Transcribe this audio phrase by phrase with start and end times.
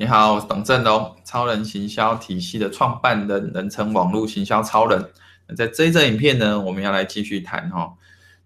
[0.00, 5.10] 你好，董振龙，超人行销体系的创办人，人称网络行销超人。
[5.46, 7.92] 那在这一则影片呢，我们要来继续谈哈，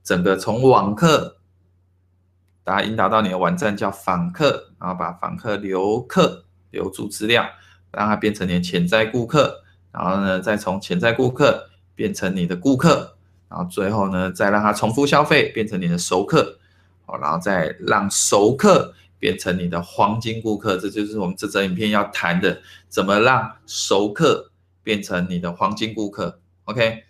[0.02, 1.36] 整个从网客，
[2.64, 7.46] 大家引导到你的网站叫访客，然后把访客留客留住资料，
[7.92, 9.62] 让它变成你的潜在顾客，
[9.92, 13.16] 然后呢，再从潜在顾客变成你的顾客，
[13.48, 16.58] 然后最后呢，再让它重复消费，变成你的熟客，
[17.06, 18.92] 好，然后再让熟客。
[19.24, 22.60] 变成你的黄金顾客，这就是我们这支影片要谈的，
[22.90, 24.50] 怎么让熟客
[24.82, 26.42] 变成你的黄金顾客。
[26.64, 27.04] OK，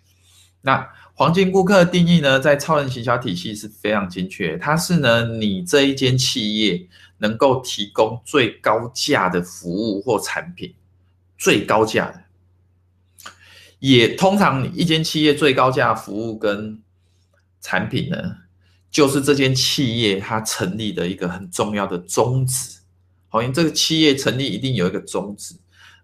[0.61, 6.87] 那黄金顾客的定义呢，在超人行销体系是非常精确，它是呢，你这一间企业
[7.17, 10.73] 能够提供最高价的服务或产品，
[11.37, 13.31] 最高价的，
[13.79, 16.81] 也通常你一间企业最高价服务跟
[17.59, 18.37] 产品呢，
[18.95, 22.79] 就是这间企业它成立的一个很重要的宗旨，
[23.27, 25.53] 好，因为这个企业成立一定有一个宗旨，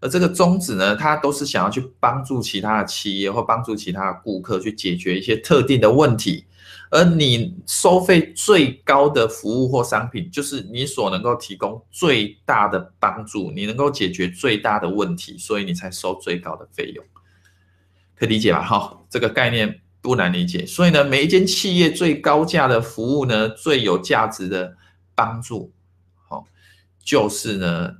[0.01, 6.43] 而这个宗旨呢，它都是想要去帮助其他的企业或帮助其他的顾客去解决一些特定的问题，
[6.89, 17.05] 而你收费最高的服务或商品，就是你所能够提供最大的帮助，你能够解决最大的问题，所以你才收最高的费用，
[18.15, 18.61] 可以理解吧？
[18.61, 19.79] 哈，这个概念。
[20.01, 24.75] 不难理解，所以呢，每一间企业最高价的服务呢，最有价值的
[25.13, 25.71] 帮助，
[26.27, 26.43] 好，
[27.03, 27.97] 就是呢，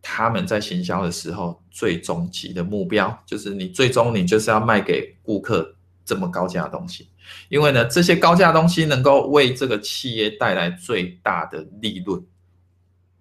[0.00, 7.08] 他们在行销的时候最终极的目标，就是你最终你就是要卖给顾客这么高价的东西，
[7.48, 12.24] 因为呢，这些高价的东西能够为这个企业带来最大的利润，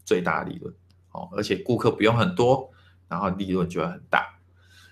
[0.05, 0.71] 最大利润，
[1.08, 2.69] 好，而且顾客不用很多，
[3.08, 4.38] 然后利润就会很大，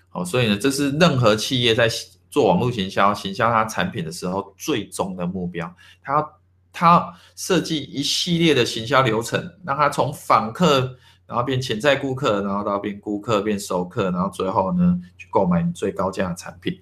[0.08, 1.88] 好，所以呢，这是任何企业在。
[2.30, 6.28] 做网络行销，行销它产品的时候，最终的目标，它
[6.72, 16.80] 它设计一系列的行销流程，让它从访客，然后变潜在顾客，然后到变顾客，变熟客，然后最后呢，去购买你最高价的产品。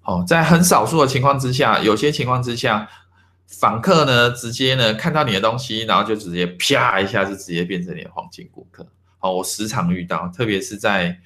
[0.00, 2.88] 好，在很少数的情况之下，有些情况之下，
[3.46, 8.86] 访客呢，直接呢看到你的东西，然后就直接啪一下就直接变成你的黄金顾客。
[9.18, 11.18] 好，我时常遇到，特别是在。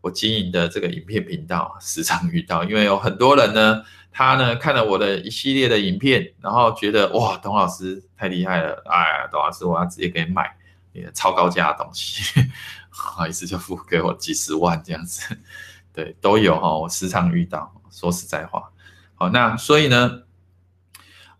[0.00, 10.56] 我经营的这个影片频道时常遇到，因为有很多人呢，他呢看了我的一系列的影片，然后觉得哇，董老师太厉害了，哎，董老师我要直接给你买
[10.92, 12.40] 你的超高价的东西，
[12.88, 15.36] 好意思就付给我几十万这样子，
[15.92, 17.70] 对，都有哈，我时常遇到。
[17.90, 18.70] 说实在话，
[19.16, 20.22] 好，那所以呢，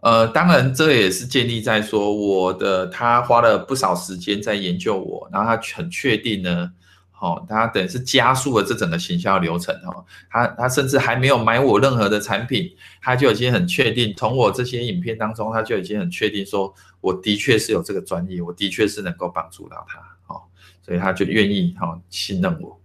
[0.01, 6.73] 呃，当然这也是建立在说我的他花了不少时间在研究我，然后他很确定呢。
[7.21, 19.99] 哦，他等于是加速了这整个行销流程哦，他他甚至还没有买我任何的产品，他就已经很确定，从我这些影片当中，他就已经很确定说，我的确是有这个专业，我的确是能够帮助到他，
[20.35, 20.41] 哦，
[20.83, 22.81] 所以他就愿意哈信任我。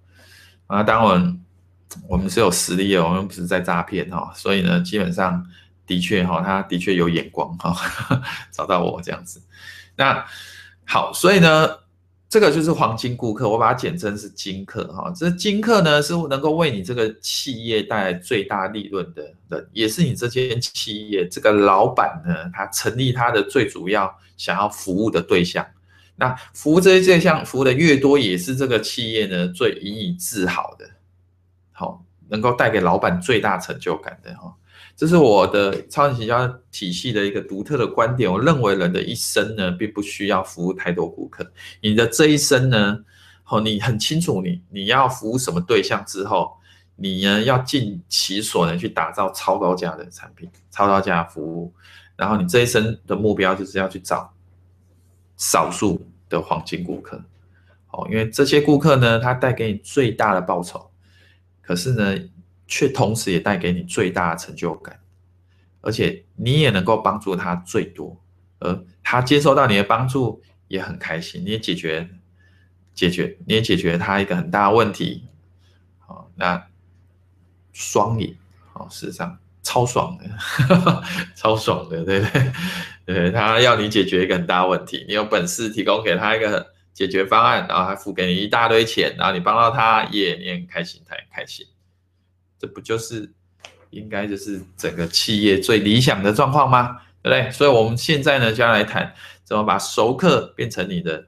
[0.67, 1.41] 啊，当然
[2.09, 5.47] 我们是有实力的，我们不是在诈骗哈，所以呢，基本上
[5.87, 7.73] 的确哈，他的确有眼光哈，
[8.51, 9.41] 找到我这样子。
[9.95, 10.25] 那
[10.85, 11.84] 好，所以呢。
[12.35, 15.09] 这个就是黄金顾客，我把它简称是金客哈。
[15.15, 25.65] 这金客呢，是能够为你这个企业带来最大利润的人，也是你这间企业这个老板呢，他成立他的最主要想要服务的对象。
[26.17, 30.85] 那服务这些对象服务的越多，也是这个企业呢最引以自豪的，
[31.71, 34.53] 好，能够带给老板最大成就感的哈。
[34.95, 38.31] 这是我的超人行销体系的一个独特的观点。
[38.31, 41.51] 我认为人的一生呢，并不需要服务太多顾客。
[41.81, 42.99] 你的这一生呢，
[43.49, 46.53] 哦，你很清楚你你要服务什么对象之后，
[46.95, 51.73] 你呢要尽其所能去打造超高价的产品、超高价的服务。
[52.15, 54.33] 然后你这一生的目标就是要去找
[55.35, 57.21] 少数的黄金顾客。
[57.91, 60.89] 哦，因为这些顾客呢，他带给你最大的报酬。
[61.61, 62.15] 可是呢，
[62.67, 64.99] 却同时也带给你最大的成就感，
[65.81, 68.19] 而且你也能够帮助他最多，
[68.59, 72.09] 而他接受到你的帮助也很开心，你也解决
[72.93, 75.27] 解决，你也解决他一个很大的问题，
[75.99, 76.67] 好，那
[77.71, 78.35] 双赢，
[78.73, 80.25] 好，事实上超爽的，
[81.35, 82.51] 超爽的，对不对？
[83.05, 91.67] 对，他要你解决一个很大问题，你有本事提供给他一个解决方案，然后还付给你一大堆钱，然后你帮到他，也你很开心，他很开心。
[92.65, 93.31] 这不就是
[93.91, 96.97] 应该就是整个企业最理想的状况吗？
[97.21, 97.51] 对不对？
[97.51, 99.13] 所以我们现在呢，就要来谈
[99.43, 101.27] 怎么把熟客变成你的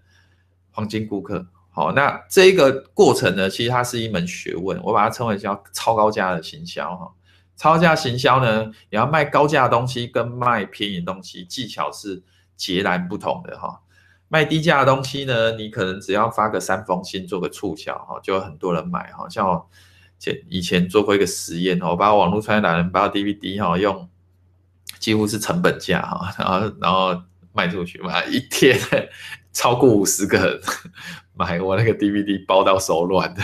[0.71, 1.45] 黄金顾客。
[1.69, 7.13] 好，那这个过程呢，其实它是一门学问，我把它称为叫超高价的行销哈。
[7.55, 12.23] 超价行销呢，你要卖高价的东西跟卖便宜的东西，技巧是
[12.55, 13.81] 截然不同的哈。
[14.27, 19.27] 卖低价的东西呢，你可能只要发个三封信，做个促销哈，就有很多人买哈。
[19.29, 19.69] 像我
[20.19, 24.09] 前以前做过一个实验，我把网络创业达人把 DVD 哈用
[24.99, 27.23] 几乎是成本价哈，然后然后
[27.53, 28.79] 卖出去嘛，一天
[29.51, 30.61] 超过五十个人
[31.33, 33.41] 买我那个 DVD 包到手软的，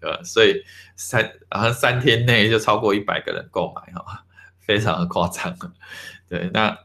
[0.00, 0.20] 对吧？
[0.22, 0.62] 所以
[0.96, 4.24] 三然后三天内就超过一百个人购买哈，
[4.60, 5.56] 非常的夸张。
[6.28, 6.78] 对，那。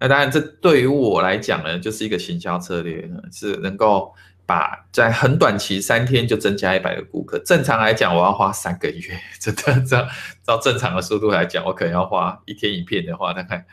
[0.00, 4.12] 那当然，这对于我来讲呢，就是一个行销策略，是能够
[4.46, 7.38] 把在很短期三天就增加一百个顾客。
[7.40, 10.06] 正常来讲，我要花三个月，真的，照
[10.42, 13.66] 照正常的速度来讲，我可能要花一天一片的话，大概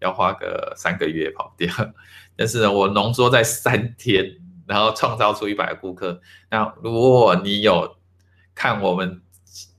[0.00, 1.68] 要花个三个月跑掉。
[2.36, 4.36] 但是呢，我浓缩在三天，
[4.66, 6.20] 然后创造出一百个顾客。
[6.50, 7.96] 那如果你有
[8.54, 9.20] 看我们。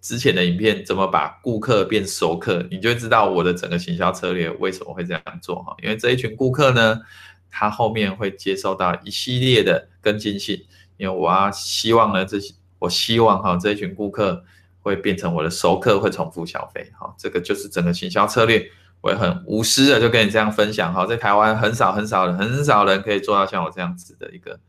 [0.01, 5.75] 之前的影片怎么把顾客变熟客，你就知道我的整个行销策略为什么会这样做哈。
[5.83, 6.99] 因为这一群顾客呢，
[7.49, 10.65] 他后面会接收到一系列的跟进信，
[10.97, 14.43] 因为我要希望呢，这些我希望哈这一群顾客
[14.81, 17.13] 会变成我的熟客，会重复消费哈。
[17.17, 18.69] 这个就是整个行销策略，
[19.01, 21.05] 我也很无私的就跟你这样分享哈。
[21.05, 24.59] 在台湾很少很少人很少人可以做到像我这样子的一个。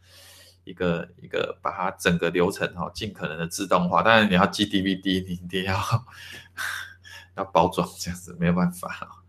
[0.64, 4.02] 一个一个把它整个流程哈，尽可能的自动化。
[4.02, 5.74] 当然你要寄 DVD，你一定要
[7.34, 9.19] 要包装这样子，没有办法。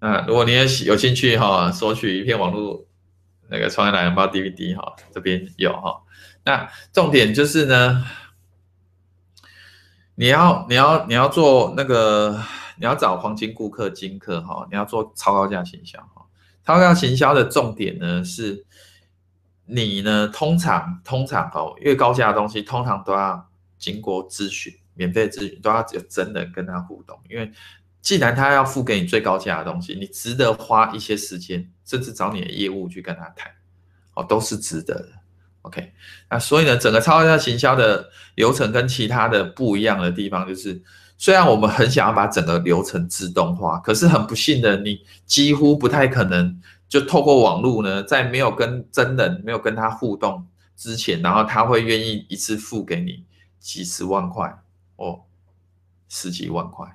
[0.00, 2.86] 那如果你也有兴趣哈，索取一片网络
[3.48, 6.02] 那个创业懒人包 DVD 哈，这边有哈。
[6.44, 8.04] 那重点就是呢，
[10.14, 12.42] 你要你要你要做那个，
[12.76, 16.26] 你要找黄金顾客金客哈，你要做超高价行销哈。
[16.64, 18.64] 超高价行销的重点呢是。
[19.68, 20.28] 你呢？
[20.28, 27.18] 通常通常哦，越高价的东西，通常都要经过咨询，免费咨询都要有真人跟他互动。
[27.28, 27.50] 因为
[28.06, 33.50] 既然他要付给你最高价的东西，你值得花一些时间，甚至找你的业务去跟他谈，
[34.14, 35.08] 哦，都是值得的。
[35.62, 35.92] OK，
[36.30, 40.80] 那所以呢，整个超高价行销的流程跟其他的不一样的地方，就是
[41.18, 46.62] 虽然我们很想要把整个流程自动化，可是很不幸的，你几乎不太可能。
[46.88, 53.24] 就透过网络呢，在没有跟真人、没有跟他互动之前，然后他会愿意一次付给你
[53.58, 54.56] 几十万块
[54.94, 55.22] 哦，
[56.08, 56.86] 十几万块，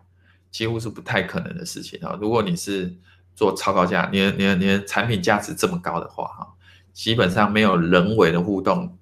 [0.52, 2.18] 几乎是不太可能的事情啊！
[2.22, 2.94] 如果你是
[3.36, 6.54] 做超高价，你、你、你产品价值这么高的话，哈，
[6.94, 8.98] 基本上没有人为的互动，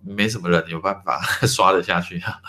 [0.00, 2.40] 没什么人有办法 刷得下去哈。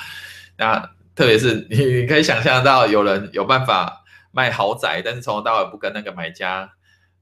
[0.57, 0.79] 那
[1.13, 6.71] 特别是你，你可以想象到有人有办法卖豪宅，但是从头到尾不跟那个买家。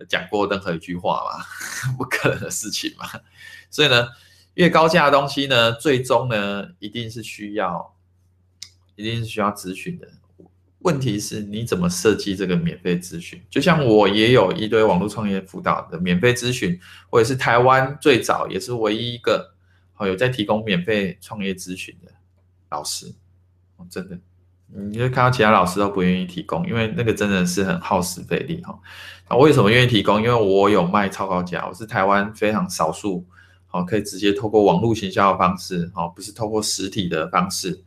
[0.09, 1.45] 讲过任何一句话嘛？
[1.97, 3.07] 不可能的事情嘛。
[3.69, 4.09] 所以呢，
[4.56, 7.95] 越高价的东西呢，最终呢，一定是需要，
[8.95, 10.07] 一定是需要咨询的。
[10.83, 13.41] 问题是你怎么设计这个免费咨询？
[13.50, 19.53] 就像我也有一堆网络创业辅导的免费咨询，我也是台湾最早也是唯一一个
[19.94, 22.12] 好有在提供免费创业咨询的
[22.69, 23.13] 老师。
[23.89, 24.18] 真的。
[24.75, 28.75] 你就看到其他老师都不愿意提供，因为那个真的是很耗时费力哈。
[29.29, 30.19] 那为什么愿意提供？
[30.19, 33.24] 因为我有卖超高价，我是台湾非常少数，
[33.68, 37.83] 好可以直接透过网络行销的方式，好不是透过实体的方式，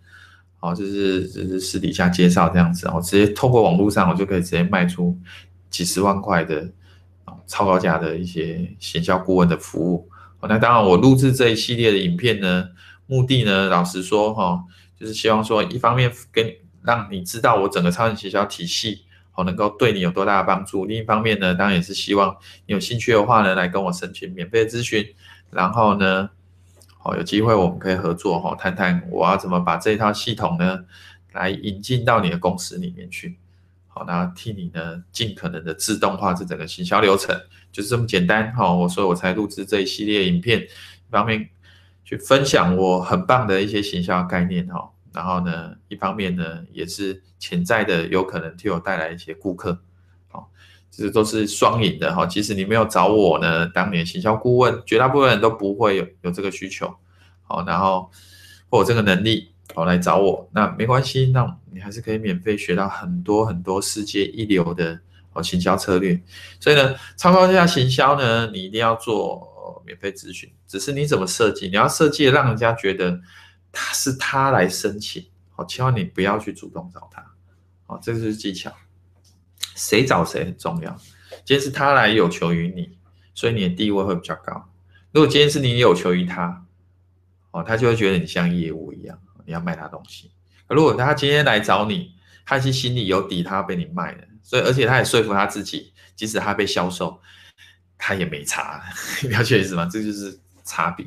[0.67, 5.17] 哦就是就是私底下介绍这样子，我直接透过网络上，我就可以直接卖出
[5.71, 6.69] 几十万块的
[7.47, 10.09] 超高价的一些行销顾问的服务。
[10.41, 12.69] 哦那当然，我录制这一系列的影片呢，
[13.07, 14.63] 目的呢，老实说哈，
[14.99, 16.47] 就是希望说，一方面跟
[16.83, 20.85] 让你知道我整个超级行销体系，好能够对你有多大的帮助。
[20.85, 25.07] 另一方面呢，当然也是希望你有兴趣的话呢，来跟我申请免费咨询。
[25.51, 26.29] 然后呢，
[27.07, 30.85] 好有机会我们可以合作哈，谈谈我要怎么把这套系统呢，
[31.35, 33.39] 来引进到你的公司里面去。
[33.87, 38.73] 好，那替你呢尽可能的自动化这整个行销流程，就是这么简单哈。
[38.73, 41.49] 我所以我才录制这一系列影片，一方面
[42.05, 44.91] 去分享我很棒的一些行销概念哈。
[45.13, 49.81] 然后呢，一方面呢，也是潜在的有可能替我带来一些顾客，
[50.97, 52.25] 这，都是双赢的哈。
[52.25, 56.95] 即使你没有找我呢，当年行销顾问，绝大部分人都不会有有这个需求，
[57.43, 58.11] 好，然后
[58.71, 64.99] 或有这个能力，好来找我，那没关系，那你还是可以免费学到很多很多世界一流的
[65.33, 66.21] 哦行销策略。
[66.59, 73.21] 所以呢，超高价行销呢，你一定要做免费咨询，只是你怎么设计，你要设计让人家觉得。
[73.79, 77.23] 他是他来申请，好，千万你不要去主动找他，
[77.85, 78.73] 好，这个是技巧。
[79.77, 80.91] 谁找谁很重要。
[81.45, 82.99] 今天是他来有求于你，
[83.35, 84.69] 所以你的地位会比较高。
[85.13, 86.65] 如果今天是你有求于他，
[87.53, 90.33] 哦，他就会觉得你像业务一样，你要卖他东西。
[90.69, 92.13] 如果他今天来找你，
[92.45, 97.21] 他其实心里有底，他要被你卖的，所以而且他也说服他自己，即使他被销售，
[97.97, 98.83] 他也没差，
[99.23, 99.89] 你了解意思吗？
[99.91, 101.07] 这就是差别。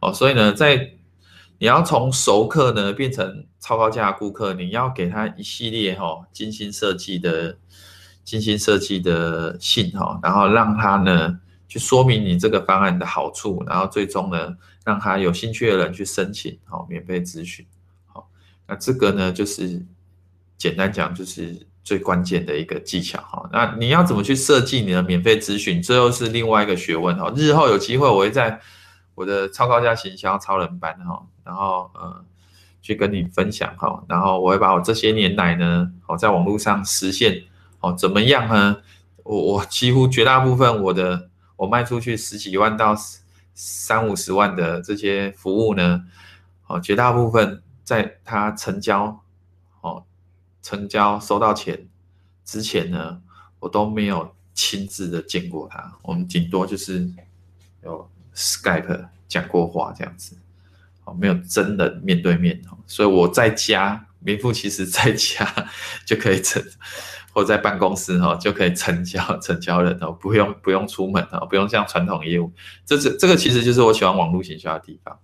[0.00, 0.92] 哦，所以呢，在
[1.58, 7.56] 你要从熟客呢变成超高价顾客，你要给他一系列哈、哦、精心设计的
[8.24, 11.38] 精心设计的信哈、然后让他呢
[11.68, 17.66] 去说明你这个方案的好处，然后最终呢让他有兴趣的人去申请好、免费咨询。
[18.06, 18.28] 好、
[18.66, 19.84] 那这个呢就是
[20.56, 21.66] 简单讲就是。
[21.84, 25.82] 最关键的一个技巧哈，那你要怎么去设计你的免费咨询？
[25.82, 27.28] 这又是另外一个学问哈。
[27.34, 28.60] 日后有机会我会在
[29.16, 32.24] 我的超高价行销超人班哈，然后呃
[32.80, 37.42] 去跟你分享哈，然后我会把我这些年来呢，我在网络上实现
[37.82, 38.78] 哦怎么样呢？
[39.24, 42.96] 我我几乎绝大部分我的我卖出去十几万到
[43.54, 46.04] 三五十万的这些服务呢，
[46.66, 49.22] 哦绝大部分在它成交
[49.82, 50.04] 哦。
[50.62, 51.88] 成交收到钱
[52.44, 53.20] 之前呢，
[53.58, 57.10] 我都没有亲自的见过他，我们顶多就是
[57.82, 60.36] 有 Skype 讲过话这样子，
[61.04, 65.52] 哦，没有真的面对面哦，所以我在家名副其实在家
[66.06, 66.62] 就可以成，
[67.32, 72.52] 或在办公室哈就可以成交 成交人哦，不用不用出门哦，不用像传统业务，
[72.84, 75.18] 这是这个其实就是我喜欢网络行销的地方，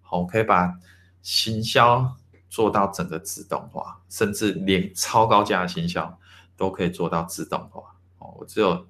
[0.00, 0.74] 好，我可以把
[1.20, 2.16] 行销。
[2.52, 6.18] 做到整个自动化，甚至连超高价的行销
[6.54, 7.80] 都可以做到自动化
[8.18, 8.34] 哦。
[8.38, 8.86] 我只有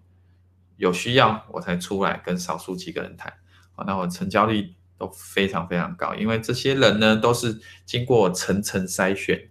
[0.78, 3.32] 有需要我才出来跟少数几个人谈，
[3.76, 9.48] 好那我成交率都非常非常高，因为这些人呢都是经过层层筛选，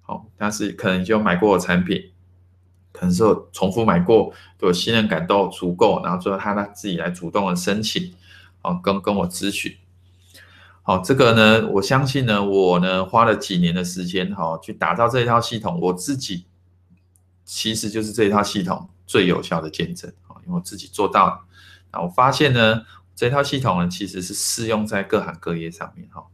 [0.00, 2.00] 好，但是可能就买过我产品，
[2.92, 8.12] 可能是重复买过，对我信任感都足够，然后最后他他自己来主动的申请，
[8.62, 9.76] 哦，跟跟我咨询。
[10.82, 16.46] 好，这个呢，我相信呢，我呢花了几年的时间，哈，去打造这一套系统，我自己
[17.44, 21.40] 其实就是这一套系统最有效的见证，啊，因为我自己做到了，
[21.92, 22.82] 啊，我发现呢，
[23.14, 26.24] 这套系统呢其实是适用在各行各业上面，哈，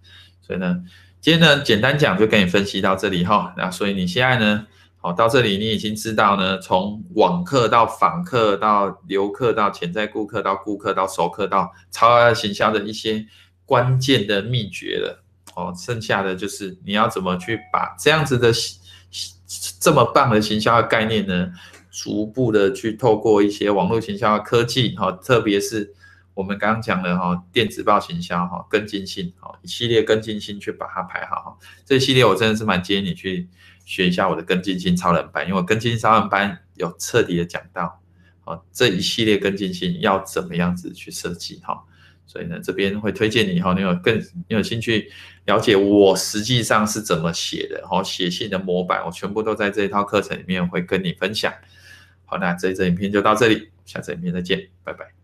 [0.40, 0.84] 所以呢，
[1.20, 4.66] 今天呢简单讲就跟你分析到这里，哈，那所以你现在呢，
[5.06, 13.24] 好，到这里你已经知道呢，从网客到访客到留客到潜在顾客到顾客到熟客到超额行销的一些。
[13.64, 15.24] 关键的秘诀了
[15.56, 18.52] 哦，剩下的就是你要怎么去把这样子的
[19.80, 21.50] 这么棒的行销的概念呢，
[21.90, 25.92] 逐步的去透过一些网络行销的科技哈，特别是
[26.32, 33.48] 我们刚刚讲的哈电子报行销哈跟进性哈一系列跟进性去把它排好哈，这系列我真的是蛮建议你去
[33.86, 38.02] 学一下我的跟进性超人班，因为跟进超人班有彻底的讲到
[38.44, 41.82] 哦这一系列跟进性要怎么样子去设计哈。
[42.26, 45.10] 所以呢，这边会推荐你哈，你有更你有兴趣
[45.44, 51.54] 了解我实际上是怎么写的，哈，写信的模板，我全部都在这一套课程里面会跟你分享。
[52.24, 55.15] 好，那这一支影片就到这里，下次影片再见，拜拜。